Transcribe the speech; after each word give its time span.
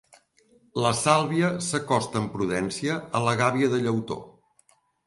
La 0.85 0.93
Sàlvia 0.99 1.51
s'acosta 1.67 2.19
amb 2.25 2.35
prudència 2.39 2.99
a 3.21 3.25
la 3.29 3.39
gàbia 3.45 3.73
de 3.77 3.87
llautó. 3.87 4.23